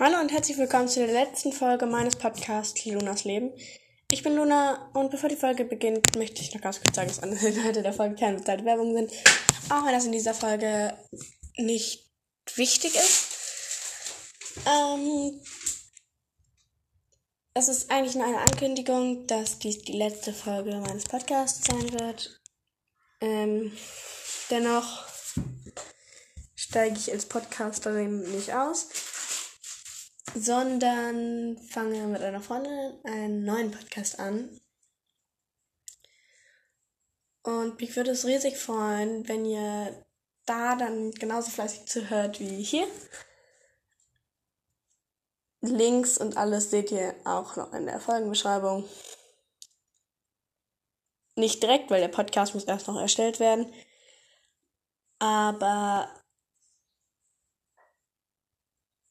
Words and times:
Hallo 0.00 0.20
und 0.20 0.30
herzlich 0.30 0.56
willkommen 0.56 0.86
zu 0.86 1.00
der 1.04 1.12
letzten 1.12 1.52
Folge 1.52 1.84
meines 1.84 2.14
Podcasts 2.14 2.84
Lunas 2.84 3.24
Leben. 3.24 3.50
Ich 4.12 4.22
bin 4.22 4.36
Luna 4.36 4.92
und 4.94 5.10
bevor 5.10 5.28
die 5.28 5.34
Folge 5.34 5.64
beginnt, 5.64 6.16
möchte 6.16 6.40
ich 6.40 6.54
noch 6.54 6.60
ganz 6.60 6.80
kurz 6.80 6.94
sagen, 6.94 7.08
dass 7.08 7.20
andere 7.20 7.48
Inhalte 7.48 7.82
der 7.82 7.92
Folge 7.92 8.14
keine 8.14 8.36
bezahlte 8.36 8.64
Werbung 8.64 8.94
sind. 8.94 9.10
Auch 9.70 9.84
wenn 9.84 9.92
das 9.92 10.04
in 10.04 10.12
dieser 10.12 10.34
Folge 10.34 10.96
nicht 11.56 12.08
wichtig 12.54 12.94
ist. 12.94 13.26
Ähm, 14.66 15.40
es 17.54 17.66
ist 17.66 17.90
eigentlich 17.90 18.14
nur 18.14 18.24
eine 18.24 18.38
Ankündigung, 18.38 19.26
dass 19.26 19.58
dies 19.58 19.80
die 19.80 19.98
letzte 19.98 20.32
Folge 20.32 20.76
meines 20.76 21.06
Podcasts 21.06 21.66
sein 21.66 21.92
wird. 21.98 22.40
Ähm, 23.20 23.76
dennoch 24.48 25.08
steige 26.54 26.96
ich 26.96 27.10
als 27.10 27.26
Podcasterin 27.26 28.20
nicht 28.30 28.54
aus 28.54 28.86
sondern 30.34 31.58
fange 31.58 32.06
mit 32.06 32.22
einer 32.22 32.40
Freundin 32.40 32.98
einen 33.04 33.44
neuen 33.44 33.70
Podcast 33.70 34.18
an. 34.18 34.60
Und 37.42 37.80
mich 37.80 37.96
würde 37.96 38.10
es 38.10 38.26
riesig 38.26 38.58
freuen, 38.58 39.26
wenn 39.28 39.44
ihr 39.44 40.04
da 40.44 40.76
dann 40.76 41.12
genauso 41.12 41.50
fleißig 41.50 41.86
zuhört 41.86 42.40
wie 42.40 42.62
hier. 42.62 42.86
Links 45.60 46.18
und 46.18 46.36
alles 46.36 46.70
seht 46.70 46.92
ihr 46.92 47.14
auch 47.24 47.56
noch 47.56 47.72
in 47.72 47.86
der 47.86 48.00
Folgenbeschreibung. 48.00 48.88
Nicht 51.36 51.62
direkt, 51.62 51.90
weil 51.90 52.00
der 52.00 52.08
Podcast 52.08 52.54
muss 52.54 52.64
erst 52.64 52.86
noch 52.86 53.00
erstellt 53.00 53.40
werden. 53.40 53.72
Aber 55.18 56.08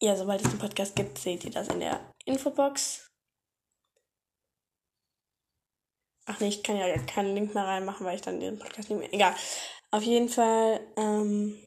ja, 0.00 0.16
sobald 0.16 0.42
es 0.42 0.50
den 0.50 0.58
Podcast 0.58 0.94
gibt, 0.94 1.18
seht 1.18 1.44
ihr 1.44 1.50
das 1.50 1.68
in 1.68 1.80
der 1.80 2.14
Infobox. 2.24 3.10
Ach 6.26 6.38
nee, 6.40 6.48
ich 6.48 6.62
kann 6.62 6.76
ja 6.76 6.96
keinen 6.98 7.34
Link 7.34 7.54
mehr 7.54 7.64
reinmachen, 7.64 8.04
weil 8.04 8.16
ich 8.16 8.22
dann 8.22 8.38
den 8.38 8.58
Podcast 8.58 8.90
nicht 8.90 8.98
mehr. 8.98 9.12
Egal. 9.12 9.34
Auf 9.90 10.02
jeden 10.02 10.28
Fall, 10.28 10.80
ähm, 10.96 11.66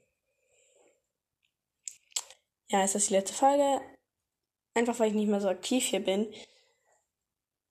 ja, 2.67 2.83
ist 2.83 2.95
das 2.95 3.07
die 3.07 3.13
letzte 3.13 3.33
Folge. 3.33 3.81
Einfach 4.75 4.99
weil 4.99 5.09
ich 5.09 5.15
nicht 5.15 5.27
mehr 5.27 5.41
so 5.41 5.49
aktiv 5.49 5.83
hier 5.83 6.03
bin. 6.03 6.31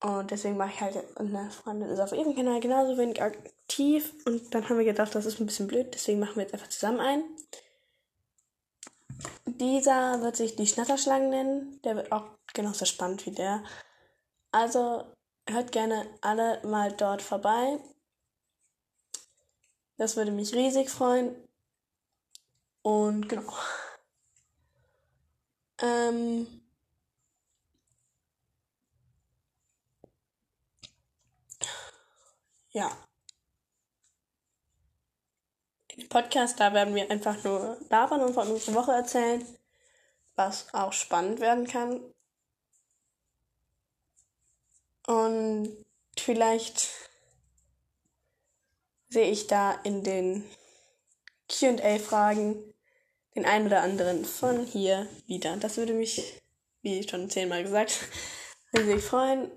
Und 0.03 0.31
deswegen 0.31 0.57
mache 0.57 0.73
ich 0.75 0.81
halt, 0.81 0.97
eine 1.17 1.51
Freundin 1.51 1.89
ist 1.91 2.01
auf 2.01 2.13
ihrem 2.13 2.35
Kanal 2.35 2.61
genauso 2.61 2.99
wenig 2.99 3.23
aktiv. 3.23 4.13
Und 4.27 4.55
dann 4.55 4.69
haben 4.69 4.79
wir 4.79 4.85
gedacht, 4.85 5.15
das 5.15 5.27
ist 5.27 5.41
ein 5.41 5.47
bisschen 5.47 5.69
blöd, 5.69 5.95
deswegen 5.95 6.19
machen 6.19 6.37
wir 6.37 6.43
jetzt 6.43 6.55
einfach 6.55 6.69
zusammen 6.69 7.01
ein. 7.01 7.23
Dieser 9.61 10.23
wird 10.23 10.37
sich 10.37 10.57
die 10.57 10.67
Schnatterschlangen 10.67 11.29
nennen. 11.31 11.83
Der 11.83 11.95
wird 11.97 12.13
auch 12.13 12.25
genauso 12.55 12.87
spannend 12.87 13.27
wie 13.27 13.33
der. 13.33 13.63
Also 14.53 15.05
hört 15.49 15.71
gerne 15.73 16.07
alle 16.23 16.67
mal 16.67 16.93
dort 16.93 17.21
vorbei. 17.23 17.79
Das 19.99 20.17
würde 20.17 20.31
mich 20.33 20.55
riesig 20.55 20.91
freuen. 20.91 21.37
Und 22.83 23.29
genau. 23.29 23.53
Ähm, 25.83 26.47
ja. 32.73 33.10
Podcast, 36.09 36.61
da 36.61 36.73
werden 36.73 36.95
wir 36.95 37.11
einfach 37.11 37.43
nur 37.45 37.77
labern 37.89 38.21
und 38.23 38.35
von 38.35 38.49
unserer 38.49 38.75
Woche 38.75 38.93
erzählen, 38.93 39.45
was 40.37 40.73
auch 40.73 40.93
spannend 40.93 41.41
werden 41.41 41.67
kann. 41.67 42.01
Und 45.07 45.85
vielleicht 46.19 46.89
sehe 49.09 49.31
ich 49.31 49.47
da 49.47 49.73
in 49.83 50.05
den 50.05 50.45
QA-Fragen 51.49 52.75
den 53.35 53.45
einen 53.45 53.67
oder 53.67 53.83
anderen 53.83 54.25
von 54.25 54.65
hier 54.65 55.09
wieder. 55.27 55.57
Das 55.57 55.77
würde 55.77 55.93
mich, 55.93 56.41
wie 56.83 57.07
schon 57.09 57.31
zehnmal 57.31 57.63
gesagt, 57.63 57.99
riesig 58.77 59.03
freuen. 59.03 59.51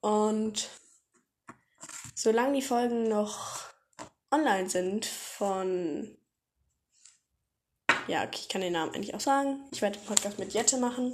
Und 0.00 0.68
solange 2.14 2.54
die 2.54 2.62
Folgen 2.62 3.08
noch 3.08 3.67
online 4.30 4.68
sind 4.68 5.06
von. 5.06 6.16
Ja, 8.06 8.24
okay, 8.24 8.38
ich 8.40 8.48
kann 8.48 8.60
den 8.60 8.72
Namen 8.72 8.94
eigentlich 8.94 9.14
auch 9.14 9.20
sagen. 9.20 9.60
Ich 9.70 9.82
werde 9.82 9.98
den 9.98 10.06
Podcast 10.06 10.38
mit 10.38 10.52
Jette 10.52 10.78
machen. 10.78 11.12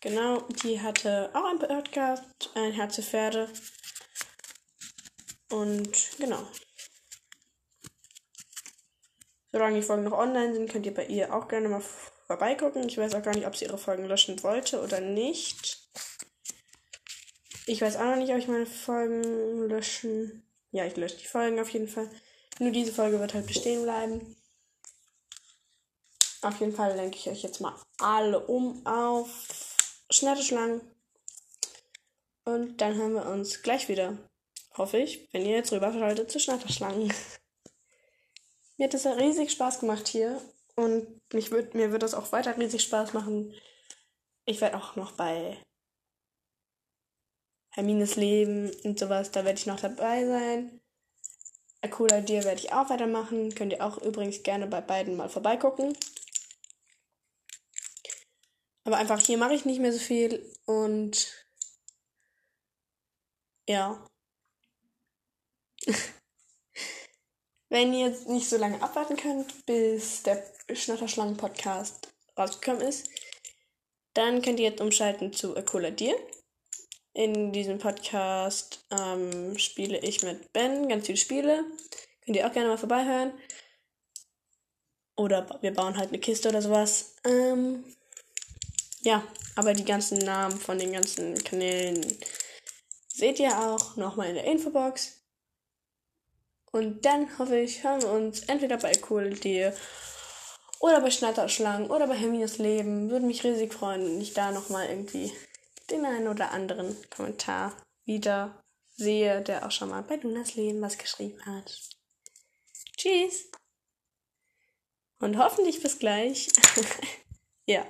Genau, 0.00 0.42
die 0.62 0.80
hatte 0.80 1.30
auch 1.34 1.44
einen 1.44 1.58
Podcast, 1.58 2.50
ein 2.54 2.72
Herz 2.72 2.96
für 2.96 3.02
Pferde. 3.02 3.48
Und 5.50 6.10
genau. 6.18 6.46
Solange 9.50 9.80
die 9.80 9.86
Folgen 9.86 10.04
noch 10.04 10.12
online 10.12 10.54
sind, 10.54 10.70
könnt 10.70 10.86
ihr 10.86 10.94
bei 10.94 11.06
ihr 11.06 11.34
auch 11.34 11.48
gerne 11.48 11.68
mal 11.68 11.82
vorbeigucken. 12.26 12.86
Ich 12.86 12.98
weiß 12.98 13.14
auch 13.14 13.22
gar 13.22 13.34
nicht, 13.34 13.46
ob 13.46 13.56
sie 13.56 13.64
ihre 13.64 13.78
Folgen 13.78 14.04
löschen 14.04 14.40
wollte 14.44 14.80
oder 14.82 15.00
nicht. 15.00 15.88
Ich 17.66 17.82
weiß 17.82 17.96
auch 17.96 18.04
noch 18.04 18.16
nicht, 18.16 18.30
ob 18.30 18.38
ich 18.38 18.46
meine 18.46 18.66
Folgen 18.66 19.68
löschen 19.68 20.47
ja, 20.70 20.84
ich 20.84 20.96
lösche 20.96 21.16
die 21.16 21.26
Folgen 21.26 21.60
auf 21.60 21.70
jeden 21.70 21.88
Fall. 21.88 22.10
Nur 22.58 22.70
diese 22.70 22.92
Folge 22.92 23.20
wird 23.20 23.34
halt 23.34 23.46
bestehen 23.46 23.82
bleiben. 23.82 24.36
Auf 26.42 26.60
jeden 26.60 26.74
Fall 26.74 26.94
lenke 26.94 27.16
ich 27.16 27.28
euch 27.28 27.42
jetzt 27.42 27.60
mal 27.60 27.74
alle 27.98 28.40
um 28.46 28.86
auf 28.86 29.76
Schnatterschlangen. 30.10 30.80
Und 32.44 32.80
dann 32.80 32.94
hören 32.94 33.14
wir 33.14 33.26
uns 33.26 33.62
gleich 33.62 33.88
wieder. 33.88 34.16
Hoffe 34.76 34.98
ich, 34.98 35.28
wenn 35.32 35.44
ihr 35.44 35.56
jetzt 35.56 35.72
rüberschaltet 35.72 36.30
zu 36.30 36.38
Schnatterschlangen. 36.38 37.12
mir 38.76 38.84
hat 38.84 38.94
es 38.94 39.04
ja 39.04 39.12
riesig 39.12 39.50
Spaß 39.50 39.80
gemacht 39.80 40.08
hier. 40.08 40.40
Und 40.76 41.20
mich 41.32 41.50
würd, 41.50 41.74
mir 41.74 41.90
wird 41.90 42.02
das 42.02 42.14
auch 42.14 42.30
weiter 42.30 42.56
riesig 42.56 42.82
Spaß 42.82 43.12
machen. 43.12 43.52
Ich 44.44 44.60
werde 44.60 44.76
auch 44.76 44.96
noch 44.96 45.12
bei 45.12 45.58
Hermines 47.78 48.16
Leben 48.16 48.72
und 48.82 48.98
sowas, 48.98 49.30
da 49.30 49.44
werde 49.44 49.56
ich 49.56 49.66
noch 49.66 49.78
dabei 49.78 50.26
sein. 50.26 50.80
A 51.80 51.88
Cool 51.96 52.12
Idea 52.12 52.42
werde 52.42 52.60
ich 52.60 52.72
auch 52.72 52.90
weitermachen. 52.90 53.54
Könnt 53.54 53.72
ihr 53.72 53.86
auch 53.86 53.98
übrigens 53.98 54.42
gerne 54.42 54.66
bei 54.66 54.80
beiden 54.80 55.14
mal 55.14 55.28
vorbeigucken. 55.28 55.96
Aber 58.82 58.96
einfach 58.96 59.20
hier 59.20 59.38
mache 59.38 59.54
ich 59.54 59.64
nicht 59.64 59.78
mehr 59.78 59.92
so 59.92 60.00
viel 60.00 60.52
und 60.64 61.32
ja. 63.68 64.04
Wenn 67.68 67.92
ihr 67.92 68.08
jetzt 68.08 68.26
nicht 68.26 68.48
so 68.48 68.56
lange 68.56 68.82
abwarten 68.82 69.16
könnt, 69.16 69.66
bis 69.66 70.24
der 70.24 70.42
Schnatterschlangen-Podcast 70.72 72.12
rausgekommen 72.36 72.80
ist, 72.80 73.08
dann 74.14 74.42
könnt 74.42 74.58
ihr 74.58 74.70
jetzt 74.70 74.80
umschalten 74.80 75.32
zu 75.32 75.56
A 75.56 75.62
Cool 75.72 75.84
Idea. 75.84 76.16
In 77.14 77.52
diesem 77.52 77.78
Podcast 77.78 78.84
ähm, 78.90 79.58
spiele 79.58 79.98
ich 79.98 80.22
mit 80.22 80.52
Ben 80.52 80.88
ganz 80.88 81.06
viele 81.06 81.18
Spiele. 81.18 81.64
Könnt 82.24 82.36
ihr 82.36 82.46
auch 82.46 82.52
gerne 82.52 82.68
mal 82.68 82.78
vorbeihören. 82.78 83.32
Oder 85.16 85.58
wir 85.62 85.74
bauen 85.74 85.96
halt 85.96 86.10
eine 86.10 86.20
Kiste 86.20 86.48
oder 86.48 86.62
sowas. 86.62 87.16
Ähm, 87.24 87.84
ja, 89.00 89.22
aber 89.56 89.74
die 89.74 89.84
ganzen 89.84 90.18
Namen 90.18 90.56
von 90.58 90.78
den 90.78 90.92
ganzen 90.92 91.42
Kanälen 91.42 92.06
seht 93.08 93.40
ihr 93.40 93.58
auch 93.58 93.96
nochmal 93.96 94.28
in 94.28 94.34
der 94.36 94.44
Infobox. 94.44 95.18
Und 96.70 97.04
dann 97.04 97.38
hoffe 97.38 97.58
ich, 97.58 97.82
hören 97.82 98.02
wir 98.02 98.10
uns 98.10 98.42
entweder 98.42 98.76
bei 98.76 98.92
Cool 99.08 99.30
Deal 99.30 99.74
oder 100.80 101.00
bei 101.00 101.10
Schnatterschlangen 101.10 101.90
oder 101.90 102.06
bei 102.06 102.14
Hermines 102.14 102.58
Leben. 102.58 103.10
Würde 103.10 103.26
mich 103.26 103.42
riesig 103.42 103.72
freuen, 103.72 104.04
wenn 104.04 104.20
ich 104.20 104.34
da 104.34 104.52
nochmal 104.52 104.88
irgendwie 104.88 105.32
den 105.90 106.04
einen 106.04 106.28
oder 106.28 106.50
anderen 106.52 106.96
Kommentar 107.10 107.76
wieder 108.04 108.62
sehe, 108.96 109.42
der 109.42 109.66
auch 109.66 109.70
schon 109.70 109.90
mal 109.90 110.02
bei 110.02 110.16
Lunas 110.16 110.54
Leben 110.54 110.80
was 110.80 110.98
geschrieben 110.98 111.44
hat. 111.46 111.80
Tschüss! 112.96 113.50
Und 115.20 115.36
hoffentlich 115.38 115.82
bis 115.82 115.98
gleich. 115.98 116.48
ja. 117.66 117.86